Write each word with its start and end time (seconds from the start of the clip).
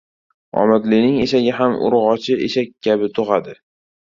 •Omadlining 0.61 1.19
eshagi 1.25 1.53
ham 1.59 1.77
urg‘ochi 1.89 2.39
eshak 2.49 2.75
kabi 2.89 3.15
tug‘adi. 3.19 3.55